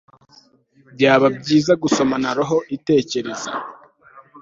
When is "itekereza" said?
2.75-3.49